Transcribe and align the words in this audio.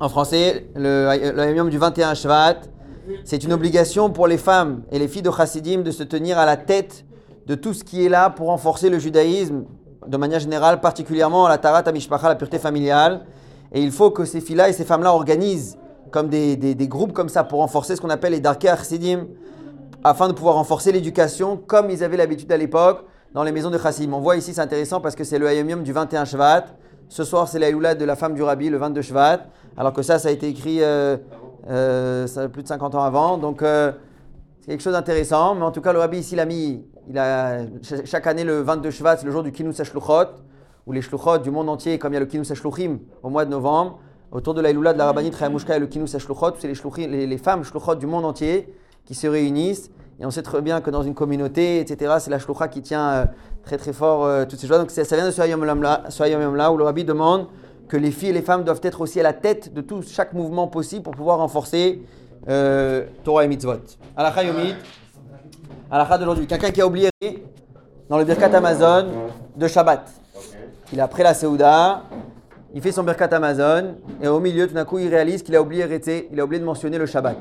En 0.00 0.08
français, 0.08 0.66
le, 0.74 1.08
le 1.34 1.70
du 1.70 1.78
21 1.78 2.14
Shvat, 2.14 2.56
c'est 3.24 3.44
une 3.44 3.52
obligation 3.52 4.10
pour 4.10 4.26
les 4.26 4.38
femmes 4.38 4.82
et 4.90 4.98
les 4.98 5.08
filles 5.08 5.22
de 5.22 5.30
Chassidim 5.30 5.82
de 5.82 5.90
se 5.90 6.02
tenir 6.02 6.38
à 6.38 6.46
la 6.46 6.56
tête 6.56 7.04
de 7.46 7.54
tout 7.54 7.74
ce 7.74 7.84
qui 7.84 8.04
est 8.04 8.08
là 8.08 8.30
pour 8.30 8.48
renforcer 8.48 8.88
le 8.88 8.98
judaïsme 8.98 9.64
de 10.06 10.16
manière 10.16 10.40
générale, 10.40 10.80
particulièrement 10.80 11.48
la 11.48 11.58
Tarat 11.58 11.90
Mishpacha, 11.92 12.28
la 12.28 12.34
pureté 12.34 12.58
familiale. 12.58 13.26
Et 13.72 13.82
il 13.82 13.90
faut 13.90 14.10
que 14.10 14.24
ces 14.24 14.40
filles-là 14.40 14.68
et 14.68 14.72
ces 14.72 14.84
femmes-là 14.84 15.12
organisent 15.12 15.78
comme 16.10 16.28
des, 16.28 16.76
groupes 16.88 17.12
comme 17.12 17.28
ça 17.28 17.44
pour 17.44 17.58
renforcer 17.58 17.96
ce 17.96 18.00
qu'on 18.00 18.10
appelle 18.10 18.32
les 18.32 18.40
Darkei 18.40 18.68
Chassidim, 18.68 19.26
afin 20.04 20.28
de 20.28 20.32
pouvoir 20.32 20.54
renforcer 20.54 20.92
l'éducation 20.92 21.56
comme 21.56 21.90
ils 21.90 22.04
avaient 22.04 22.16
l'habitude 22.16 22.50
à 22.52 22.56
l'époque 22.56 23.04
dans 23.32 23.42
les 23.42 23.52
maisons 23.52 23.70
de 23.70 23.78
Chassidim. 23.78 24.12
On 24.12 24.20
voit 24.20 24.36
ici, 24.36 24.54
c'est 24.54 24.60
intéressant 24.60 25.00
parce 25.00 25.14
que 25.14 25.24
c'est 25.24 25.38
le 25.38 25.46
Hayom 25.46 25.68
Yom 25.68 25.82
du 25.82 25.92
21 25.92 26.24
Shvat. 26.24 26.66
Ce 27.08 27.24
soir, 27.24 27.48
c'est 27.48 27.58
la 27.58 27.94
de 27.94 28.04
la 28.04 28.16
femme 28.16 28.34
du 28.34 28.42
Rabbi, 28.42 28.70
le 28.70 28.78
22 28.78 29.02
Shvat. 29.02 29.46
Alors 29.76 29.92
que 29.92 30.02
ça, 30.02 30.18
ça 30.18 30.28
a 30.28 30.32
été 30.32 30.48
écrit 30.48 30.82
euh, 30.82 31.16
euh, 31.68 32.48
plus 32.48 32.62
de 32.62 32.68
50 32.68 32.94
ans 32.94 33.02
avant. 33.02 33.38
Donc, 33.38 33.62
euh, 33.62 33.92
c'est 34.60 34.68
quelque 34.70 34.82
chose 34.82 34.92
d'intéressant. 34.94 35.54
Mais 35.54 35.62
en 35.62 35.70
tout 35.72 35.80
cas, 35.80 35.92
le 35.92 35.98
Rabbi 35.98 36.18
ici 36.18 36.36
l'a 36.36 36.44
mis. 36.46 36.84
Il 37.08 37.18
a, 37.18 37.66
cha- 37.82 38.04
chaque 38.04 38.26
année, 38.26 38.44
le 38.44 38.62
22 38.62 38.90
Shvat, 38.90 39.18
c'est 39.18 39.26
le 39.26 39.32
jour 39.32 39.42
du 39.42 39.52
Kinous 39.52 39.78
HaShluchot, 39.80 40.30
où 40.86 40.92
les 40.92 41.02
Shluchot 41.02 41.38
du 41.38 41.50
monde 41.50 41.68
entier, 41.68 41.98
comme 41.98 42.12
il 42.12 42.14
y 42.14 42.16
a 42.16 42.20
le 42.20 42.26
Kinous 42.26 42.50
HaShluchim 42.50 42.98
au 43.22 43.28
mois 43.28 43.44
de 43.44 43.50
novembre, 43.50 43.98
autour 44.32 44.54
de 44.54 44.60
la 44.62 44.72
de 44.72 44.80
la 44.98 45.04
Rabbanit 45.04 45.32
Chayamushka 45.32 45.76
et 45.76 45.80
le 45.80 45.86
Kinous 45.86 46.16
HaShluchot, 46.16 46.54
c'est 46.58 46.68
les, 46.68 47.06
les, 47.06 47.26
les 47.26 47.38
femmes 47.38 47.62
Shluchot 47.62 47.96
du 47.96 48.06
monde 48.06 48.24
entier 48.24 48.74
qui 49.04 49.14
se 49.14 49.26
réunissent. 49.26 49.90
Et 50.20 50.26
on 50.26 50.30
sait 50.30 50.42
très 50.42 50.62
bien 50.62 50.80
que 50.80 50.90
dans 50.90 51.02
une 51.02 51.14
communauté, 51.14 51.80
etc., 51.80 52.14
c'est 52.18 52.30
la 52.30 52.38
Shlucha 52.38 52.68
qui 52.68 52.82
tient 52.82 53.10
euh, 53.10 53.24
très 53.64 53.76
très 53.76 53.92
fort 53.92 54.24
euh, 54.24 54.44
toutes 54.44 54.60
ces 54.60 54.68
choses. 54.68 54.78
Donc 54.78 54.90
ça 54.90 55.02
vient 55.16 55.26
de 55.26 55.30
ce 55.32 55.42
Hayom 55.42 55.64
Yom-là, 55.64 56.72
où 56.72 56.76
le 56.76 56.84
Rabbi 56.84 57.04
demande 57.04 57.46
que 57.88 57.96
les 57.96 58.10
filles 58.10 58.30
et 58.30 58.32
les 58.32 58.42
femmes 58.42 58.64
doivent 58.64 58.80
être 58.82 59.00
aussi 59.00 59.20
à 59.20 59.22
la 59.22 59.32
tête 59.32 59.74
de 59.74 59.80
tout, 59.80 60.02
chaque 60.02 60.32
mouvement 60.32 60.68
possible 60.68 61.02
pour 61.02 61.14
pouvoir 61.14 61.38
renforcer 61.38 62.02
euh, 62.48 63.06
Torah 63.24 63.44
et 63.44 63.48
Mitzvot. 63.48 63.80
Alakha 64.16 64.44
Yomit, 64.44 64.74
Alakha 65.90 66.18
d'aujourd'hui. 66.18 66.46
Quelqu'un 66.46 66.70
qui 66.70 66.80
a 66.80 66.86
oublié 66.86 67.10
dans 68.08 68.18
le 68.18 68.24
Birkat 68.24 68.54
Amazon 68.54 69.06
de 69.56 69.66
Shabbat. 69.66 70.10
Il 70.92 71.00
a 71.00 71.08
pris 71.08 71.22
la 71.22 71.34
Seouda, 71.34 72.02
il 72.74 72.80
fait 72.80 72.92
son 72.92 73.02
Birkat 73.02 73.34
Amazon, 73.34 73.96
et 74.22 74.28
au 74.28 74.40
milieu, 74.40 74.66
tout 74.68 74.74
d'un 74.74 74.84
coup, 74.84 74.98
il 74.98 75.08
réalise 75.08 75.42
qu'il 75.42 75.56
a 75.56 75.62
oublié 75.62 75.86
il 76.30 76.40
a 76.40 76.44
oublié 76.44 76.60
de 76.60 76.64
mentionner 76.64 76.98
le 76.98 77.06
Shabbat. 77.06 77.38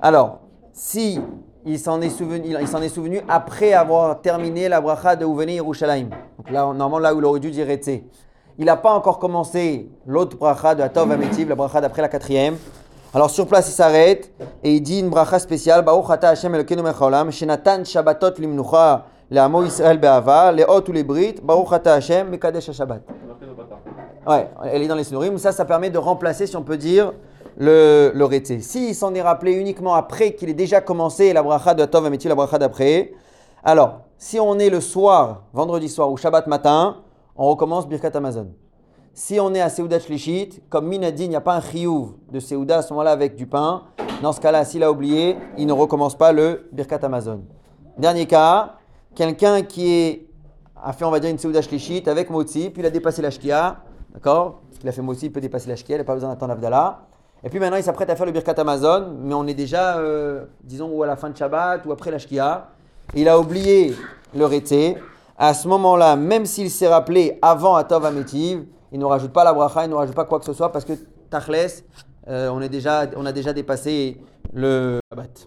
Alors, 0.00 0.40
si 0.72 1.20
il 1.66 1.78
s'en 1.80 2.00
est 2.00 2.06
est 2.06 2.88
souvenu 2.88 3.20
après 3.28 3.72
avoir 3.72 4.20
terminé 4.20 4.68
la 4.68 4.80
bracha 4.80 5.16
de 5.16 5.24
Ouveni 5.24 5.54
Yerushalayim. 5.56 6.08
Donc 6.38 6.50
là, 6.50 6.60
normalement, 6.72 7.00
là 7.00 7.12
où 7.12 7.18
il 7.18 7.24
aurait 7.24 7.40
dû 7.40 7.50
dire 7.50 7.66
Rété. 7.66 8.04
Il 8.56 8.66
n'a 8.66 8.76
pas 8.76 8.92
encore 8.92 9.18
commencé 9.18 9.90
l'autre 10.06 10.36
bracha 10.36 10.74
de 10.76 10.82
Atov 10.82 11.10
Ametiv, 11.10 11.48
la 11.48 11.56
bracha 11.56 11.80
d'après 11.80 12.02
la 12.02 12.08
quatrième. 12.08 12.56
Alors 13.12 13.30
sur 13.30 13.46
place, 13.46 13.68
il 13.68 13.72
s'arrête 13.72 14.30
et 14.62 14.74
il 14.74 14.80
dit 14.80 15.00
une 15.00 15.10
bracha 15.10 15.38
spéciale. 15.38 15.84
Baruch 15.84 16.08
ata 16.08 16.28
Hashem 16.30 16.54
Elokeinu 16.54 16.82
melech 16.82 17.00
haolam, 17.00 17.30
shenatan 17.32 17.84
shabbatot 17.84 18.34
limnucha 18.38 19.04
le'amo 19.30 19.64
Yisrael 19.64 19.98
be'ava, 19.98 20.52
le'ot 20.52 20.84
ou 20.88 20.92
les 20.92 21.02
brit, 21.04 21.34
Baruch 21.42 21.72
ata 21.72 21.94
Hashem 21.94 22.28
mekadesh 22.28 22.70
Shabbat. 22.70 23.02
Ouais, 24.26 24.48
elle 24.72 24.82
est 24.82 24.88
dans 24.88 24.94
les 24.94 25.04
Sinurim. 25.04 25.38
Ça, 25.38 25.52
ça 25.52 25.64
permet 25.64 25.90
de 25.90 25.98
remplacer, 25.98 26.46
si 26.46 26.56
on 26.56 26.62
peut 26.62 26.76
dire, 26.76 27.12
le, 27.56 28.12
le 28.14 28.24
rété. 28.24 28.60
S'il 28.60 28.94
s'en 28.94 29.14
est 29.14 29.22
rappelé 29.22 29.52
uniquement 29.52 29.94
après 29.94 30.34
qu'il 30.34 30.48
ait 30.48 30.54
déjà 30.54 30.80
commencé 30.80 31.32
la 31.32 31.42
bracha 31.42 31.74
de 31.74 31.84
Tov 31.84 32.06
Ametiv, 32.06 32.28
la 32.28 32.34
bracha 32.34 32.58
d'après, 32.58 33.12
alors, 33.64 34.02
si 34.16 34.38
on 34.38 34.58
est 34.60 34.70
le 34.70 34.80
soir, 34.80 35.42
vendredi 35.52 35.88
soir 35.88 36.12
ou 36.12 36.16
Shabbat 36.16 36.46
matin, 36.46 36.98
on 37.34 37.48
recommence 37.48 37.88
Birkat 37.88 38.12
Amazon. 38.14 38.52
Si 39.12 39.40
on 39.40 39.52
est 39.54 39.60
à 39.60 39.68
Seudat 39.70 39.98
Shlishit, 39.98 40.62
comme 40.68 40.86
Minadi, 40.86 41.24
il 41.24 41.30
n'y 41.30 41.36
a 41.36 41.40
pas 41.40 41.56
un 41.56 41.60
chiyuv 41.60 42.10
de 42.30 42.38
Seuda 42.38 42.78
à 42.78 42.82
ce 42.82 42.92
moment-là 42.92 43.10
avec 43.10 43.34
du 43.34 43.46
pain. 43.46 43.82
Dans 44.22 44.32
ce 44.32 44.40
cas-là, 44.40 44.64
s'il 44.64 44.84
a 44.84 44.92
oublié, 44.92 45.36
il 45.58 45.66
ne 45.66 45.72
recommence 45.72 46.16
pas 46.16 46.32
le 46.32 46.68
Birkat 46.70 47.00
Amazon. 47.02 47.42
Dernier 47.98 48.26
cas, 48.26 48.74
quelqu'un 49.14 49.62
qui 49.62 50.26
a 50.80 50.92
fait, 50.92 51.04
on 51.04 51.10
va 51.10 51.18
dire, 51.18 51.30
une 51.30 51.38
Seuda 51.38 51.60
Shlishit 51.60 52.08
avec 52.08 52.30
Motzi, 52.30 52.70
puis 52.70 52.82
il 52.82 52.86
a 52.86 52.90
dépassé 52.90 53.20
la 53.20 53.30
Shkia, 53.30 53.78
d'accord? 54.14 54.60
Parce 54.68 54.78
qu'il 54.78 54.88
a 54.88 54.92
fait 54.92 55.02
Motzi, 55.02 55.26
il 55.26 55.32
peut 55.32 55.40
dépasser 55.40 55.68
la 55.68 55.76
Shkia, 55.76 55.96
il 55.96 55.98
n'a 55.98 56.04
pas 56.04 56.14
besoin 56.14 56.28
d'attendre 56.28 56.52
Avdallah. 56.52 57.00
Et 57.44 57.48
puis 57.48 57.58
maintenant, 57.60 57.76
il 57.76 57.82
s'apprête 57.82 58.10
à 58.10 58.16
faire 58.16 58.26
le 58.26 58.32
Birkat 58.32 58.54
Amazon, 58.58 59.14
mais 59.20 59.34
on 59.34 59.46
est 59.46 59.54
déjà, 59.54 59.98
euh, 59.98 60.44
disons, 60.64 60.90
ou 60.90 61.02
à 61.02 61.06
la 61.06 61.16
fin 61.16 61.30
de 61.30 61.36
Shabbat 61.36 61.84
ou 61.86 61.92
après 61.92 62.10
la 62.10 62.18
Shkia. 62.18 62.68
Il 63.14 63.28
a 63.28 63.38
oublié 63.38 63.94
le 64.34 64.46
Rété. 64.46 64.96
À 65.38 65.54
ce 65.54 65.68
moment-là, 65.68 66.16
même 66.16 66.46
s'il 66.46 66.70
s'est 66.70 66.88
rappelé 66.88 67.38
avant 67.42 67.76
Atov 67.76 68.04
Ametiv, 68.04 68.64
il 68.90 68.98
ne 68.98 69.04
rajoute 69.04 69.32
pas 69.32 69.44
la 69.44 69.52
bracha, 69.52 69.84
il 69.84 69.90
ne 69.90 69.94
rajoute 69.94 70.14
pas 70.14 70.24
quoi 70.24 70.38
que 70.38 70.46
ce 70.46 70.54
soit 70.54 70.72
parce 70.72 70.84
que 70.84 70.94
Tachles, 71.28 71.82
euh, 72.28 72.48
on, 72.48 72.60
on 73.16 73.26
a 73.26 73.32
déjà 73.32 73.52
dépassé 73.52 74.20
le 74.52 74.98
Shabbat. 75.12 75.44